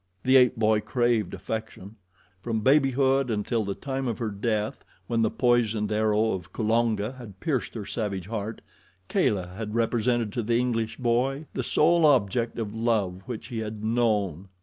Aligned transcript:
The 0.23 0.35
ape 0.35 0.55
boy 0.55 0.79
craved 0.81 1.35
affection. 1.35 1.95
From 2.41 2.61
babyhood 2.61 3.29
until 3.29 3.63
the 3.63 3.75
time 3.75 4.07
of 4.07 4.17
her 4.17 4.31
death, 4.31 4.83
when 5.05 5.21
the 5.21 5.29
poisoned 5.29 5.91
arrow 5.91 6.31
of 6.31 6.51
Kulonga 6.51 7.11
had 7.19 7.39
pierced 7.39 7.75
her 7.75 7.85
savage 7.85 8.25
heart, 8.25 8.61
Kala 9.09 9.49
had 9.55 9.75
represented 9.75 10.33
to 10.33 10.41
the 10.41 10.57
English 10.57 10.97
boy 10.97 11.45
the 11.53 11.61
sole 11.61 12.03
object 12.07 12.57
of 12.57 12.73
love 12.73 13.21
which 13.27 13.49
he 13.49 13.59
had 13.59 13.83
known. 13.83 14.47